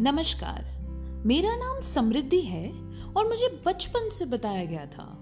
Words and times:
नमस्कार। 0.00 0.64
मेरा 1.26 1.56
नाम 1.56 1.80
समृद्धि 1.80 2.40
है 2.40 2.68
और 3.16 3.28
मुझे 3.28 3.62
बचपन 3.66 4.08
से 4.08 4.24
बताया 4.24 4.64
गया 4.64 4.86
था 4.86 5.18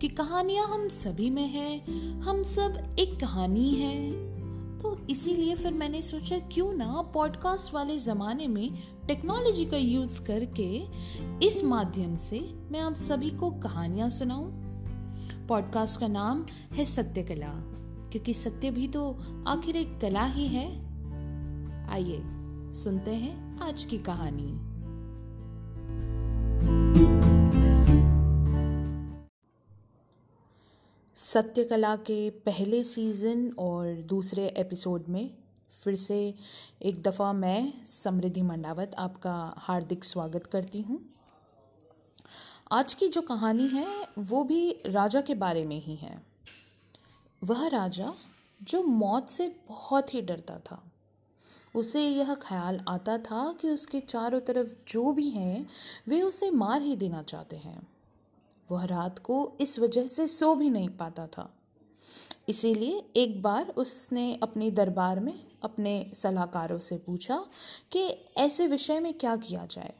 कि 0.00 0.08
कहानियाँ 0.08 0.66
हम 0.68 0.88
सभी 0.88 1.30
में 1.30 1.48
है, 1.48 1.78
हम 2.20 2.42
सब 2.42 2.96
एक 2.98 3.20
कहानी 3.20 3.74
है। 3.74 4.12
तो 4.78 5.06
इसीलिए 5.10 5.54
फिर 5.54 5.72
मैंने 5.72 6.02
सोचा 6.02 6.38
क्यों 6.38 6.72
ना 6.72 7.10
पॉडकास्ट 7.14 7.74
वाले 7.74 7.98
ज़माने 7.98 8.46
में 8.46 8.78
टेक्नोलॉजी 9.06 9.64
का 9.64 9.76
यूज़ 9.76 10.26
करके 10.26 10.82
इस 11.46 11.64
माध्यम 11.64 12.16
से 12.16 12.40
मैं 12.70 12.80
आप 12.80 12.94
सभी 12.94 13.30
को 13.30 13.50
कहानियाँ 13.50 14.08
सुनाऊं। 14.08 14.52
पॉडकास्ट 15.46 16.00
का 16.00 16.08
नाम 16.08 16.46
है 16.72 16.84
सत्य 16.84 17.22
कला 17.22 17.52
क्योंकि 18.10 18.34
सत्य 18.34 18.70
भी 18.70 18.88
तो 18.88 19.10
आखिर 19.48 19.76
एक 19.76 20.00
कला 20.00 20.24
ही 20.24 20.46
है। 20.46 20.68
आइए, 21.90 22.22
सुनते 22.72 23.10
हैं। 23.10 23.47
आज 23.62 23.84
की 23.84 23.98
कहानी। 23.98 24.58
सत्य 31.14 31.64
कला 31.64 31.96
के 31.96 32.30
पहले 32.30 32.84
सीज़न 32.84 33.52
और 33.58 33.94
दूसरे 33.94 34.46
एपिसोड 34.46 35.04
में 35.08 35.30
फिर 35.84 35.96
से 35.96 36.34
एक 36.82 37.02
दफ़ा 37.02 37.32
मैं, 37.32 37.84
समृद्धि 37.84 38.42
मंडावत, 38.42 38.94
आपका 38.98 39.54
हार्दिक 39.56 40.04
स्वागत 40.04 40.46
करती 40.46 40.80
हूँ। 40.80 41.00
आज 42.72 42.94
की 42.94 43.08
जो 43.08 43.20
कहानी 43.20 43.68
है, 43.68 44.06
वो 44.18 44.44
भी 44.44 44.78
राजा 44.86 45.20
के 45.20 45.34
बारे 45.34 45.62
में 45.62 45.82
ही 45.82 45.96
है। 45.96 46.22
वह 47.44 47.68
राजा, 47.68 48.12
जो 48.62 48.82
मौत 48.82 49.28
से 49.28 49.56
बहुत 49.68 50.14
ही 50.14 50.22
डरता 50.22 50.58
था। 50.58 50.82
उसे 51.74 52.08
यह 52.08 52.34
ख्याल 52.34 52.80
आता 52.88 53.18
था 53.18 53.56
कि 53.60 53.70
उसके 53.70 54.00
चारों 54.00 54.40
तरफ़ 54.40 54.68
जो 54.88 55.12
भी 55.12 55.28
हैं, 55.28 55.68
वे 56.08 56.22
उसे 56.22 56.50
मार 56.50 56.82
ही 56.82 56.96
देना 56.96 57.22
चाहते 57.22 57.56
हैं। 57.56 57.88
वह 58.70 58.84
रात 58.84 59.18
को 59.18 59.52
इस 59.60 59.78
वजह 59.78 60.06
से 60.06 60.26
सो 60.26 60.54
भी 60.54 60.70
नहीं 60.70 60.88
पाता 60.88 61.26
था। 61.26 61.54
इसीलिए 62.48 63.04
एक 63.16 63.42
बार 63.42 63.68
उसने 63.68 64.38
अपने 64.42 64.70
दरबार 64.70 65.20
में 65.20 65.44
अपने 65.62 66.10
सलाहकारों 66.14 66.78
से 66.78 66.96
पूछा 66.96 67.46
कि 67.92 68.08
ऐसे 68.36 68.66
विषय 68.66 69.00
में 69.00 69.14
क्या 69.14 69.36
किया 69.36 69.66
जाए। 69.66 69.94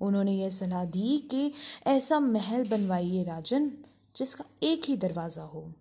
उन्होंने 0.00 0.32
यह 0.32 0.50
सलाह 0.50 0.84
दी 0.84 1.18
कि 1.18 1.52
ऐसा 1.86 2.20
महल 2.20 2.68
बनवाइए 2.68 3.24
राजन, 3.24 3.72
जिसका 4.16 4.44
एक 4.62 4.84
ही 4.84 4.96
दरवाज़ा 4.96 5.42
हो। 5.42 5.72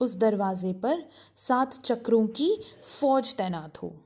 उस 0.00 0.16
दरवाजे 0.16 0.72
पर 0.72 1.04
सात 1.36 1.74
चक्रों 1.74 2.26
की 2.26 2.60
फौज 3.00 3.36
तैनात 3.36 3.82
हो। 3.82 3.96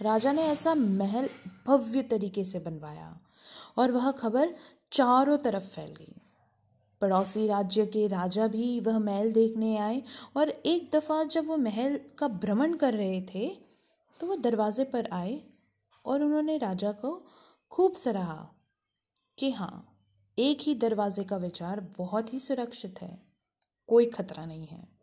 राजा 0.00 0.32
ने 0.32 0.42
ऐसा 0.42 0.74
महल 0.74 1.28
भव्य 1.66 2.02
तरीके 2.02 2.44
से 2.44 2.58
बनवाया 2.58 3.16
और 3.76 3.92
वह 3.92 4.10
खबर 4.10 4.54
चारों 4.92 5.36
तरफ़ 5.38 5.64
फैल 5.64 5.94
गई। 5.94 6.14
पड़ोसी 7.02 7.46
राज्य 7.46 7.86
के 7.86 8.06
राजा 8.06 8.46
भी 8.46 8.80
वह 8.80 8.98
महल 8.98 9.32
देखने 9.32 9.76
आए 9.76 10.02
और 10.36 10.48
एक 10.48 10.90
दफ़ा 10.94 11.22
जब 11.24 11.46
वो 11.46 11.56
महल 11.56 11.98
का 12.18 12.28
भ्रमण 12.28 12.74
कर 12.74 12.94
रहे 12.94 13.20
थे 13.34 13.48
तो 14.20 14.26
वह 14.26 14.36
दरवाजे 14.36 14.84
पर 14.84 15.08
आए 15.12 15.40
और 16.04 16.22
उन्होंने 16.22 16.56
राजा 16.58 16.92
को 16.92 17.10
खूब 17.72 17.94
सराहा 17.94 18.48
कि 19.38 19.50
हाँ 19.50 19.92
एक 20.38 20.58
ही 20.60 20.74
दरवाजे 20.74 21.24
का 21.24 21.36
विचार 21.36 21.80
बहुत 21.98 22.32
ही 22.34 22.40
सुरक्षित 22.40 23.02
है, 23.02 23.18
कोई 23.88 24.06
खतरा 24.06 24.44
नहीं 24.46 24.66
है। 24.66 24.95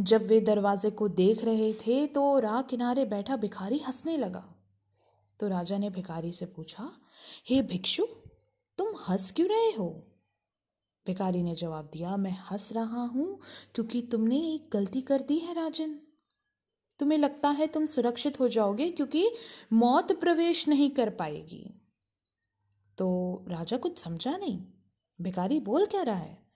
जब 0.00 0.26
वे 0.26 0.40
दरवाजे 0.40 0.90
को 0.90 1.08
देख 1.08 1.44
रहे 1.44 1.72
थे 1.72 2.06
तो 2.06 2.38
राह 2.38 2.62
किनारे 2.62 3.04
बैठा 3.04 3.36
भिखारी 3.36 3.78
हंसने 3.78 4.16
लगा। 4.16 4.44
तो 5.40 5.48
राजा 5.48 5.78
ने 5.78 5.90
भिखारी 5.90 6.32
से 6.32 6.46
पूछा, 6.46 6.90
हे 7.48 7.62
भिक्षु, 7.62 8.04
तुम 8.78 8.96
हंस 9.08 9.30
क्यों 9.30 9.48
रहे 9.48 9.70
हो? 9.78 9.88
भिखारी 11.06 11.42
ने 11.42 11.54
जवाब 11.54 11.90
दिया, 11.92 12.16
मैं 12.16 12.38
हंस 12.50 12.72
रहा 12.72 13.02
हूँ 13.04 13.40
क्योंकि 13.74 14.02
तुमने 14.02 14.40
एक 14.40 14.70
गलती 14.72 15.00
कर 15.00 15.22
दी 15.22 15.38
है 15.38 15.54
राजन। 15.54 15.98
तुम्हें 16.98 17.18
लगता 17.18 17.48
है 17.48 17.66
तुम 17.66 17.86
सुरक्षित 17.86 18.40
हो 18.40 18.48
जाओगे 18.48 18.90
क्योंकि 18.90 19.30
मौत 19.72 20.12
प्रवेश 20.12 20.68
नहीं 20.68 20.90
कर 20.90 21.10
पाएगी? 21.10 21.80
तो 22.98 23.44
राजा 23.48 23.76
कुछ 23.76 23.98
समझा 23.98 24.36
नहीं। 24.36 24.60
भिखारी 25.20 25.60
बोल 25.60 25.86
क्या 25.86 26.02
रहा 26.02 26.16
है? 26.16 26.49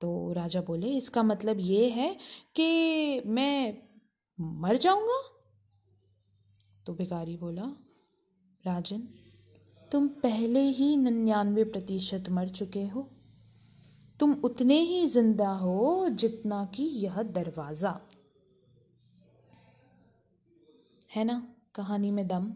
तो 0.00 0.32
राजा 0.32 0.60
बोले, 0.60 0.86
इसका 0.86 1.22
मतलब 1.22 1.56
ये 1.60 1.88
है 1.88 2.16
कि 2.56 3.22
मैं 3.26 3.78
मर 4.40 4.76
जाऊँगा? 4.76 5.22
तो 6.86 6.94
भिखारी 6.94 7.36
बोला, 7.36 7.64
राजन, 8.66 9.08
तुम 9.92 10.08
पहले 10.08 10.60
ही 10.60 10.96
निन्यानवे 10.96 11.64
प्रतिशत 11.64 12.24
मर 12.30 12.48
चुके 12.48 12.86
हो। 12.86 13.10
तुम 14.20 14.32
उतने 14.44 14.80
ही 14.80 15.06
ज़िंदा 15.06 15.50
हो 15.50 16.08
जितना 16.08 16.64
कि 16.64 16.82
यह 16.82 17.22
दरवाज़ा। 17.22 18.00
है 21.16 21.24
ना 21.24 21.54
कहानी 21.74 22.10
में 22.10 22.28
दम? 22.28 22.52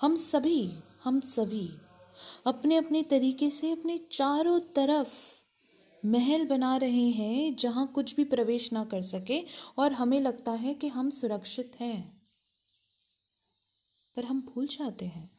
हम 0.00 0.16
सभी 0.16 0.72
हम 1.04 1.20
सभी 1.20 1.68
अपने 2.46 2.76
अपने 2.76 3.02
तरीके 3.02 3.50
से 3.50 3.70
अपने 3.70 3.98
चारों 4.12 4.60
तरफ़ 4.60 5.41
महल 6.04 6.46
बना 6.46 6.76
रहे 6.76 7.08
हैं 7.10 7.56
जहाँ 7.56 7.92
कुछ 7.94 8.16
भी 8.16 8.24
प्रवेश 8.24 8.72
ना 8.72 8.84
कर 8.84 9.02
सके 9.02 9.44
और 9.78 9.92
हमें 9.92 10.20
लगता 10.20 10.52
है 10.52 10.74
कि 10.74 10.88
हम 10.88 11.10
सुरक्षित 11.10 11.72
हैं। 11.80 12.22
पर 14.16 14.24
हम 14.24 14.40
भूल 14.40 14.66
जाते 14.66 15.04
हैं। 15.04 15.30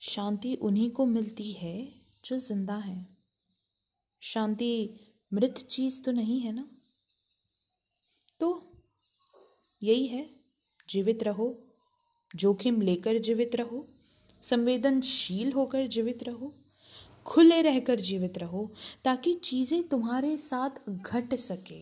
शांति 0.00 0.54
उन्हीं 0.54 0.90
को 0.90 1.06
मिलती 1.06 1.52
है 1.52 1.92
जो 2.24 2.38
ज़िंदा 2.38 2.76
है। 2.76 3.16
शांति 4.20 5.00
मृत 5.32 5.58
चीज़ 5.58 6.02
तो 6.02 6.12
नहीं 6.12 6.40
है 6.40 6.52
ना? 6.52 6.68
तो 8.40 8.72
यही 9.82 10.06
है, 10.06 10.30
जीवित 10.90 11.22
रहो, 11.22 11.66
जोखिम 12.36 12.80
लेकर 12.80 13.18
जीवित 13.18 13.56
रहो, 13.56 13.88
संवेदनशील 14.42 15.52
होकर 15.52 15.86
जीवित 15.86 16.22
रहो। 16.22 16.54
खुले 17.26 17.60
रहकर 17.62 18.00
जीवित 18.00 18.38
रहो, 18.38 18.70
ताकि 19.04 19.34
चीज़ें 19.34 19.82
तुम्हारे 19.88 20.36
साथ 20.36 20.88
घट 20.88 21.34
सके। 21.34 21.80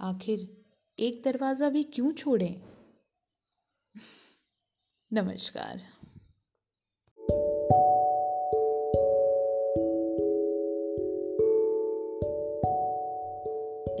आखिर 0.00 0.48
एक 0.98 1.22
दरवाज़ा 1.24 1.68
भी 1.68 1.82
क्यों 1.82 2.12
छोड़ें? 2.12 2.60
नमस्कार। 5.12 5.82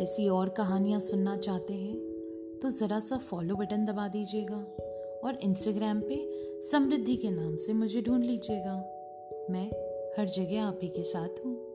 ऐसी 0.02 0.28
और 0.28 0.48
कहानियाँ 0.48 1.00
सुनना 1.00 1.36
चाहते 1.36 1.74
हैं 1.74 1.96
तो 2.62 2.70
ज़रा 2.70 3.00
सा 3.00 3.16
फॉलो 3.18 3.56
बटन 3.56 3.84
दबा 3.84 4.08
दीजिएगा 4.08 4.56
और 5.24 5.38
इंस्टाग्राम 5.42 6.00
पे 6.00 6.16
समृद्धि 6.70 7.16
के 7.16 7.30
नाम 7.30 7.56
से 7.56 7.72
मुझे 7.72 8.02
ढूंढ 8.02 8.24
लीजिएगा। 8.24 8.74
मैं 9.50 9.68
हर 10.18 10.26
जगह 10.26 10.64
आप 10.64 10.78
ही 10.82 10.88
के 10.88 11.02
साथ 11.04 11.44
हूँ। 11.46 11.67